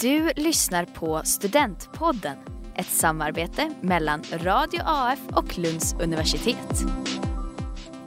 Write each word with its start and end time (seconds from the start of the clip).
Du 0.00 0.32
lyssnar 0.36 0.84
på 0.84 1.22
Studentpodden, 1.24 2.36
ett 2.76 2.86
samarbete 2.86 3.72
mellan 3.80 4.22
Radio 4.32 4.80
AF 4.84 5.18
och 5.32 5.58
Lunds 5.58 5.94
universitet. 6.00 6.72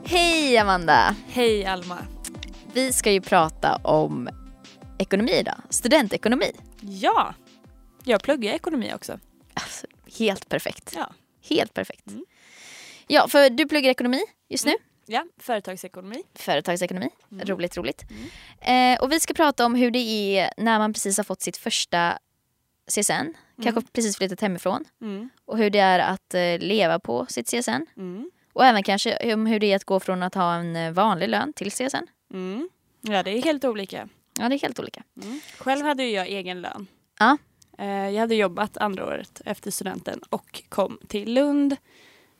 Hej 0.04 0.58
Amanda! 0.58 1.16
Hej 1.28 1.64
Alma. 1.64 1.98
Vi 2.72 2.92
ska 2.92 3.12
ju 3.12 3.20
prata 3.20 3.76
om 3.76 4.28
ekonomi 4.98 5.32
idag, 5.32 5.56
studentekonomi. 5.68 6.52
Ja, 6.80 7.34
jag 8.04 8.22
pluggar 8.22 8.52
ekonomi 8.52 8.92
också. 8.94 9.18
Alltså, 9.54 9.86
helt 10.18 10.48
perfekt. 10.48 10.92
Ja. 10.96 11.12
Helt 11.48 11.74
perfekt. 11.74 12.06
Mm. 12.06 12.24
Ja, 13.06 13.28
för 13.28 13.50
du 13.50 13.68
pluggar 13.68 13.90
ekonomi 13.90 14.22
just 14.48 14.66
nu. 14.66 14.74
Ja, 15.06 15.24
företagsekonomi. 15.38 16.22
Företagsekonomi. 16.34 17.08
Mm. 17.32 17.46
Roligt, 17.46 17.76
roligt. 17.76 18.04
Eh, 18.60 19.00
och 19.02 19.12
vi 19.12 19.20
ska 19.20 19.34
prata 19.34 19.66
om 19.66 19.74
hur 19.74 19.90
det 19.90 19.98
är 20.38 20.50
när 20.56 20.78
man 20.78 20.92
precis 20.92 21.16
har 21.16 21.24
fått 21.24 21.42
sitt 21.42 21.56
första 21.56 22.18
CSN. 22.90 23.34
Kanske 23.62 23.82
precis 23.92 24.16
flyttat 24.16 24.40
hemifrån. 24.40 24.84
Mm. 25.00 25.30
Och 25.44 25.58
hur 25.58 25.70
det 25.70 25.78
är 25.78 25.98
att 25.98 26.34
eh, 26.34 26.58
leva 26.58 26.98
på 26.98 27.26
sitt 27.26 27.46
CSN. 27.50 27.86
Mm. 27.96 28.30
Och 28.52 28.64
även 28.64 28.82
kanske 28.82 29.34
om 29.34 29.46
hur 29.46 29.58
det 29.60 29.72
är 29.72 29.76
att 29.76 29.84
gå 29.84 30.00
från 30.00 30.22
att 30.22 30.34
ha 30.34 30.54
en 30.54 30.76
eh, 30.76 30.92
vanlig 30.92 31.28
lön 31.28 31.52
till 31.52 31.70
CSN. 31.70 32.06
Mm. 32.34 32.68
Ja, 33.00 33.22
det 33.22 33.30
är 33.38 33.42
helt 33.42 33.64
olika. 33.64 34.08
Ja, 34.38 34.48
det 34.48 34.54
är 34.54 34.58
helt 34.58 34.80
olika. 34.80 35.02
Mm. 35.22 35.40
Själv 35.58 35.84
hade 35.86 36.04
ju 36.04 36.10
jag 36.10 36.26
egen 36.26 36.60
lön. 36.62 36.86
Ja. 37.18 37.38
Eh, 37.78 37.86
Jag 38.10 38.20
hade 38.20 38.34
jobbat 38.34 38.76
andra 38.76 39.06
året 39.06 39.42
efter 39.44 39.70
studenten 39.70 40.20
och 40.28 40.62
kom 40.68 40.98
till 41.08 41.34
Lund. 41.34 41.76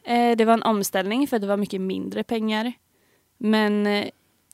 Eh, 0.05 0.37
Det 0.37 0.45
var 0.45 0.53
en 0.55 0.63
omställning 0.63 1.29
för 1.29 1.39
det 1.39 1.47
var 1.47 1.57
mycket 1.57 1.81
mindre 1.81 2.25
pengar. 2.25 2.73
Men 3.37 3.87
eh, 3.87 4.09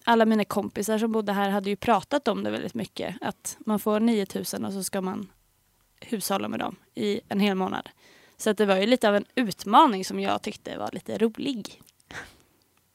alla 0.05 0.25
mina 0.27 0.45
kompisar 0.45 0.99
som 0.99 1.13
bodde 1.13 1.33
här 1.33 1.51
hade 1.51 1.71
ju 1.71 1.77
pratat 1.77 2.29
om 2.29 2.45
det 2.45 2.51
väldigt 2.51 2.75
mycket. 2.75 3.17
Att 3.21 3.57
man 3.61 3.79
får 3.79 4.01
9000 4.01 4.65
och 4.65 4.73
så 4.73 4.85
ska 4.85 5.01
man 5.01 5.29
hushålla 6.01 6.49
med 6.49 6.61
dem 6.61 6.77
i 6.95 7.21
en 7.29 7.41
hel 7.41 7.55
månad. 7.55 7.89
Så 8.37 8.51
att 8.51 8.59
det 8.59 8.67
var 8.67 8.77
ju 8.77 8.87
lite 8.87 9.09
av 9.09 9.17
en 9.17 9.25
utmaning 9.35 10.05
som 10.05 10.21
jag 10.21 10.43
tyckte 10.43 10.79
var 10.79 10.91
lite 10.93 11.19
rolig. 11.19 11.83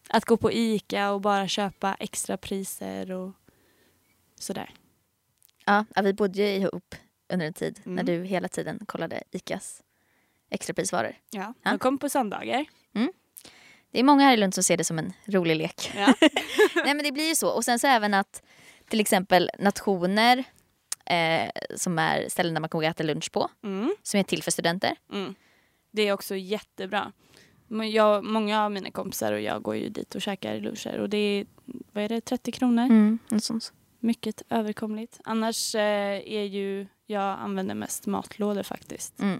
Att 0.09 0.25
gå 0.25 0.37
på 0.37 0.51
Ica 0.51 1.11
och 1.11 1.21
bara 1.21 1.47
köpa 1.47 1.95
extra 1.99 2.37
priser 2.37 3.11
och 3.11 3.31
sådär. 4.39 4.69
Ja, 5.65 5.85
vi 6.03 6.13
bodde 6.13 6.37
ju 6.41 6.47
ihop 6.47 6.95
under 7.33 7.45
en 7.45 7.53
tid 7.53 7.79
när 7.83 8.03
Mm. 8.03 8.05
du 8.05 8.23
hela 8.27 8.47
tiden 8.47 8.79
kollade 8.85 9.23
ICAs 9.31 9.81
extraprisvaror. 10.53 11.15
Ja, 11.31 11.53
Ja. 11.63 11.71
de 11.71 11.79
kom 11.79 11.97
på 11.97 12.09
söndagar. 12.09 12.65
Det 13.91 13.99
är 13.99 14.03
många 14.03 14.23
här 14.23 14.33
i 14.33 14.37
Lund 14.37 14.53
som 14.53 14.63
ser 14.63 14.77
det 14.77 14.83
som 14.83 14.99
en 14.99 15.13
rolig 15.25 15.55
lek. 15.55 15.91
Ja. 15.95 16.13
Nej 16.75 16.93
men 16.95 17.03
det 17.03 17.11
blir 17.11 17.27
ju 17.27 17.35
så. 17.35 17.49
Och 17.49 17.65
sen 17.65 17.79
så 17.79 17.87
även 17.87 18.13
att 18.13 18.43
till 18.89 18.99
exempel 18.99 19.49
nationer 19.59 20.43
eh, 21.05 21.49
som 21.75 21.99
är 21.99 22.29
ställen 22.29 22.53
där 22.53 22.61
man 22.61 22.69
kan 22.69 22.79
gå 22.79 22.85
och 22.85 22.89
äta 22.89 23.03
lunch 23.03 23.31
på. 23.31 23.49
Mm. 23.63 23.95
Som 24.03 24.19
är 24.19 24.23
till 24.23 24.43
för 24.43 24.51
studenter. 24.51 24.95
Mm. 25.13 25.35
Det 25.91 26.01
är 26.01 26.13
också 26.13 26.35
jättebra. 26.35 27.11
Jag, 27.91 28.23
många 28.23 28.63
av 28.65 28.71
mina 28.71 28.91
kompisar 28.91 29.33
och 29.33 29.41
jag 29.41 29.61
går 29.61 29.75
ju 29.75 29.89
dit 29.89 30.15
och 30.15 30.21
käkar 30.21 30.59
luncher 30.59 30.99
och 30.99 31.09
det 31.09 31.17
är, 31.17 31.45
vad 31.91 32.03
är 32.03 32.09
det, 32.09 32.21
30 32.21 32.51
kronor? 32.51 32.83
Mm. 32.85 33.19
Mycket 33.99 34.41
överkomligt. 34.49 35.19
Annars 35.23 35.75
eh, 35.75 36.33
är 36.33 36.43
ju, 36.43 36.87
jag 37.05 37.39
använder 37.39 37.75
mest 37.75 38.05
matlådor 38.05 38.63
faktiskt. 38.63 39.19
Mm. 39.19 39.39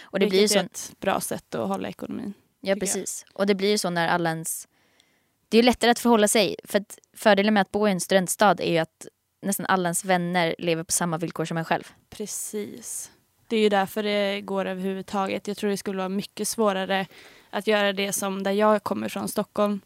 Och 0.00 0.18
det 0.20 0.26
blir 0.26 0.38
ju 0.38 0.42
Vilket 0.42 0.76
så. 0.76 0.88
är 0.88 0.92
ett 0.92 1.00
bra 1.00 1.20
sätt 1.20 1.54
att 1.54 1.68
hålla 1.68 1.88
ekonomin. 1.88 2.34
Ja 2.60 2.76
precis. 2.76 3.24
Och 3.32 3.46
det 3.46 3.54
blir 3.54 3.70
ju 3.70 3.78
så 3.78 3.90
när 3.90 4.08
alla 4.08 4.30
ens... 4.30 4.68
Det 5.48 5.56
är 5.56 5.62
ju 5.62 5.66
lättare 5.66 5.90
att 5.90 5.98
förhålla 5.98 6.28
sig. 6.28 6.56
För 6.64 6.78
att 6.78 6.98
fördelen 7.16 7.54
med 7.54 7.60
att 7.60 7.72
bo 7.72 7.88
i 7.88 7.90
en 7.90 8.00
studentstad 8.00 8.60
är 8.60 8.72
ju 8.72 8.78
att 8.78 9.06
nästan 9.42 9.66
alla 9.66 9.88
ens 9.88 10.04
vänner 10.04 10.54
lever 10.58 10.82
på 10.82 10.92
samma 10.92 11.18
villkor 11.18 11.44
som 11.44 11.56
en 11.56 11.64
själv. 11.64 11.84
Precis. 12.10 13.10
Det 13.46 13.56
är 13.56 13.60
ju 13.60 13.68
därför 13.68 14.02
det 14.02 14.40
går 14.40 14.64
överhuvudtaget. 14.64 15.48
Jag 15.48 15.56
tror 15.56 15.70
det 15.70 15.76
skulle 15.76 15.98
vara 15.98 16.08
mycket 16.08 16.48
svårare 16.48 17.06
att 17.50 17.66
göra 17.66 17.92
det 17.92 18.12
som 18.12 18.42
där 18.42 18.52
jag 18.52 18.82
kommer 18.82 19.08
från, 19.08 19.28
Stockholm. 19.28 19.80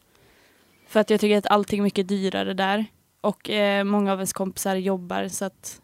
För 0.87 1.01
att 1.01 1.11
jag 1.11 1.21
tycker 1.21 1.39
att 1.39 1.47
allting 1.47 1.79
är 1.79 1.83
mycket 1.83 2.09
dyrare 2.09 2.55
där. 2.55 2.87
Och 3.21 3.51
eh, 3.51 3.85
många 3.85 4.13
av 4.13 4.19
ens 4.19 4.33
kompisar 4.33 4.77
jobbar 4.77 5.29
så 5.29 5.45
att 5.45 5.81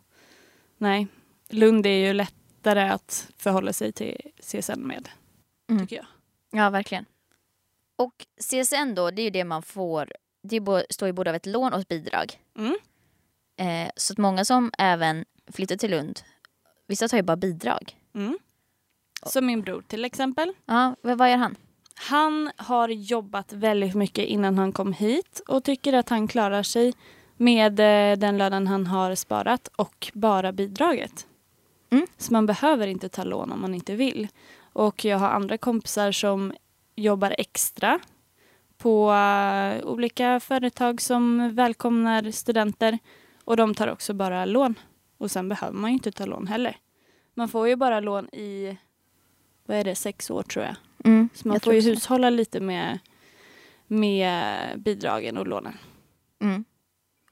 nej. 0.78 1.06
Lund 1.48 1.86
är 1.86 1.90
ju 1.90 2.12
lättare 2.66 2.90
att 2.90 3.30
förhålla 3.36 3.72
sig 3.72 3.92
till 3.92 4.16
CSN 4.40 4.80
med. 4.80 5.08
Mm. 5.70 5.82
Tycker 5.82 5.96
jag. 5.96 6.06
Ja, 6.50 6.70
verkligen. 6.70 7.04
Och 7.96 8.26
CSN 8.40 8.94
då, 8.94 9.10
det 9.10 9.22
är 9.22 9.24
ju 9.24 9.30
det 9.30 9.44
man 9.44 9.62
får. 9.62 10.12
Det 10.42 10.60
står 10.90 11.08
ju 11.08 11.12
både 11.12 11.30
av 11.30 11.36
ett 11.36 11.46
lån 11.46 11.72
och 11.72 11.80
ett 11.80 11.88
bidrag. 11.88 12.40
Mm. 12.58 12.76
Eh, 13.58 13.90
så 13.96 14.12
att 14.12 14.18
många 14.18 14.44
som 14.44 14.70
även 14.78 15.24
flyttar 15.52 15.76
till 15.76 15.90
Lund, 15.90 16.20
vissa 16.86 17.08
tar 17.08 17.16
ju 17.16 17.22
bara 17.22 17.36
bidrag. 17.36 17.96
Mm. 18.14 18.38
Som 19.26 19.46
min 19.46 19.62
bror 19.62 19.82
till 19.88 20.04
exempel. 20.04 20.52
Ja, 20.66 20.96
vad, 21.02 21.18
vad 21.18 21.30
gör 21.30 21.36
han? 21.36 21.56
Han 21.94 22.50
har 22.56 22.88
jobbat 22.88 23.52
väldigt 23.52 23.94
mycket 23.94 24.24
innan 24.24 24.58
han 24.58 24.72
kom 24.72 24.92
hit 24.92 25.42
och 25.48 25.64
tycker 25.64 25.92
att 25.92 26.08
han 26.08 26.28
klarar 26.28 26.62
sig 26.62 26.94
med 27.36 27.80
eh, 27.80 28.18
den 28.18 28.38
lönen 28.38 28.66
han 28.66 28.86
har 28.86 29.14
sparat 29.14 29.68
och 29.76 30.10
bara 30.14 30.52
bidraget. 30.52 31.26
Mm. 31.90 32.06
Så 32.16 32.32
man 32.32 32.46
behöver 32.46 32.86
inte 32.86 33.08
ta 33.08 33.24
lån 33.24 33.52
om 33.52 33.60
man 33.60 33.74
inte 33.74 33.96
vill. 33.96 34.28
Och 34.72 35.04
jag 35.04 35.18
har 35.18 35.28
andra 35.28 35.58
kompisar 35.58 36.12
som 36.12 36.52
jobbar 36.96 37.34
extra 37.38 38.00
på 38.78 39.12
eh, 39.12 39.86
olika 39.86 40.40
företag 40.40 41.00
som 41.00 41.54
välkomnar 41.54 42.30
studenter 42.30 42.98
och 43.44 43.56
de 43.56 43.74
tar 43.74 43.88
också 43.88 44.14
bara 44.14 44.44
lån. 44.44 44.74
Och 45.18 45.30
sen 45.30 45.48
behöver 45.48 45.78
man 45.78 45.90
ju 45.90 45.94
inte 45.94 46.12
ta 46.12 46.26
lån 46.26 46.46
heller. 46.46 46.76
Man 47.34 47.48
får 47.48 47.68
ju 47.68 47.76
bara 47.76 48.00
lån 48.00 48.28
i, 48.34 48.76
vad 49.66 49.76
är 49.76 49.84
det, 49.84 49.94
sex 49.94 50.30
år 50.30 50.42
tror 50.42 50.64
jag. 50.64 50.76
Mm, 51.04 51.28
Så 51.34 51.48
man 51.48 51.54
jag 51.54 51.62
får 51.62 51.72
ju 51.72 51.78
också 51.78 51.90
hushålla 51.90 52.30
lite 52.30 52.60
med, 52.60 52.98
med 53.86 54.56
bidragen 54.80 55.36
och 55.36 55.46
lånen. 55.46 55.78
Mm. 56.40 56.64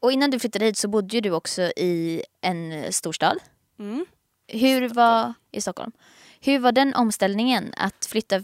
Och 0.00 0.12
innan 0.12 0.30
du 0.30 0.38
flyttade 0.38 0.64
hit 0.64 0.76
så 0.76 0.88
bodde 0.88 1.16
ju 1.16 1.20
du 1.20 1.30
också 1.30 1.62
i 1.62 2.22
en 2.40 2.92
storstad. 2.92 3.38
Mm. 3.78 4.06
Hur 4.48 4.88
var, 4.88 5.34
I 5.50 5.60
Stockholm. 5.60 5.92
Hur 6.40 6.58
var 6.58 6.72
den 6.72 6.94
omställningen 6.94 7.74
att 7.76 8.06
flytta 8.06 8.42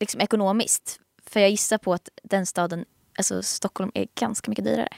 liksom 0.00 0.20
ekonomiskt? 0.20 1.00
För 1.26 1.40
jag 1.40 1.50
gissar 1.50 1.78
på 1.78 1.92
att 1.92 2.08
den 2.22 2.46
staden, 2.46 2.84
alltså 3.18 3.42
Stockholm, 3.42 3.90
är 3.94 4.06
ganska 4.14 4.50
mycket 4.50 4.64
dyrare. 4.64 4.88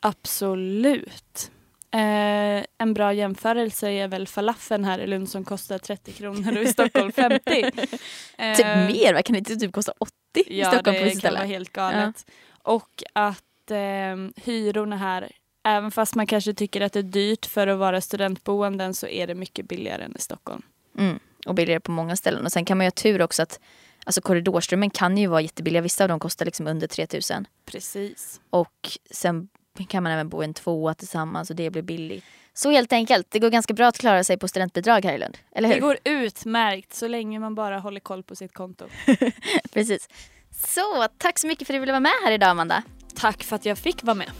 Absolut. 0.00 1.50
Eh, 1.90 2.64
en 2.78 2.94
bra 2.94 3.12
jämförelse 3.12 3.88
är 3.90 4.08
väl 4.08 4.26
falafeln 4.28 4.84
här 4.84 4.98
i 4.98 5.06
Lund 5.06 5.28
som 5.28 5.44
kostar 5.44 5.78
30 5.78 6.12
kronor 6.12 6.56
och 6.56 6.62
i 6.62 6.66
Stockholm 6.66 7.12
50. 7.12 7.70
Eh, 8.38 8.56
Typ 8.56 8.66
mer, 8.66 9.14
va? 9.14 9.22
kan 9.22 9.32
det 9.32 9.38
inte 9.38 9.56
typ 9.56 9.72
kosta 9.72 9.92
80 9.98 10.12
i 10.46 10.60
Ja, 10.60 10.70
Stockholm 10.72 10.98
på 10.98 11.04
det 11.04 11.20
kan 11.20 11.34
vara 11.34 11.44
helt 11.44 11.72
galet. 11.72 12.26
Och 12.62 13.02
att 13.12 13.70
eh, 13.70 14.42
hyrorna 14.44 14.96
här, 14.96 15.32
även 15.64 15.90
fast 15.90 16.14
man 16.14 16.26
kanske 16.26 16.54
tycker 16.54 16.80
att 16.80 16.92
det 16.92 16.98
är 16.98 17.02
dyrt 17.02 17.46
för 17.46 17.66
att 17.66 17.78
vara 17.78 18.00
studentboenden 18.00 18.94
så 18.94 19.06
är 19.06 19.26
det 19.26 19.34
mycket 19.34 19.68
billigare 19.68 20.04
än 20.04 20.16
i 20.16 20.20
Stockholm. 20.20 20.62
Mm. 20.98 21.18
Och 21.46 21.54
billigare 21.54 21.80
på 21.80 21.90
många 21.90 22.16
ställen. 22.16 22.44
Och 22.44 22.52
sen 22.52 22.64
kan 22.64 22.78
man 22.78 22.84
ju 22.84 22.86
ha 22.86 22.92
tur 22.92 23.22
också 23.22 23.42
att 23.42 23.60
alltså 24.04 24.20
korridorströmmen 24.20 24.90
kan 24.90 25.18
ju 25.18 25.26
vara 25.26 25.40
jättebilliga. 25.40 25.82
Vissa 25.82 26.04
av 26.04 26.08
dem 26.08 26.20
kostar 26.20 26.44
liksom 26.44 26.66
under 26.66 26.86
3000. 26.86 27.46
Precis. 27.64 28.40
Och 28.50 28.98
sen 29.10 29.48
kan 29.88 30.02
man 30.02 30.12
även 30.12 30.28
bo 30.28 30.42
i 30.42 30.44
en 30.44 30.54
tvåa 30.54 30.94
tillsammans 30.94 31.50
och 31.50 31.56
det 31.56 31.70
blir 31.70 31.82
billigt. 31.82 32.24
Så 32.56 32.70
helt 32.70 32.92
enkelt, 32.92 33.30
det 33.30 33.38
går 33.38 33.50
ganska 33.50 33.74
bra 33.74 33.86
att 33.86 33.98
klara 33.98 34.24
sig 34.24 34.38
på 34.38 34.48
studentbidrag 34.48 35.04
här 35.04 35.14
i 35.14 35.18
Lund. 35.18 35.38
Eller 35.52 35.68
hur? 35.68 35.74
Det 35.74 35.80
går 35.80 35.98
utmärkt 36.04 36.94
så 36.94 37.08
länge 37.08 37.38
man 37.38 37.54
bara 37.54 37.78
håller 37.78 38.00
koll 38.00 38.22
på 38.22 38.36
sitt 38.36 38.54
konto. 38.54 38.86
Precis. 39.72 40.08
Så, 40.50 41.08
tack 41.18 41.38
så 41.38 41.46
mycket 41.46 41.66
för 41.66 41.74
att 41.74 41.76
du 41.76 41.80
ville 41.80 41.92
vara 41.92 42.00
med 42.00 42.12
här 42.24 42.32
idag 42.32 42.48
Amanda. 42.48 42.82
Tack 43.14 43.42
för 43.42 43.56
att 43.56 43.64
jag 43.64 43.78
fick 43.78 44.02
vara 44.02 44.14
med. 44.14 44.30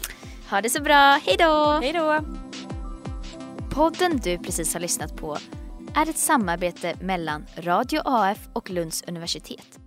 Ha 0.49 0.61
det 0.61 0.69
så 0.69 0.81
bra, 0.81 1.19
hej 1.25 1.35
då! 1.39 1.79
Hej 1.81 1.93
då! 1.93 2.19
Podden 3.69 4.17
du 4.17 4.37
precis 4.37 4.73
har 4.73 4.81
lyssnat 4.81 5.15
på 5.15 5.37
är 5.95 6.09
ett 6.09 6.17
samarbete 6.17 6.95
mellan 7.01 7.45
Radio 7.57 8.01
AF 8.05 8.37
och 8.53 8.69
Lunds 8.69 9.03
universitet. 9.07 9.79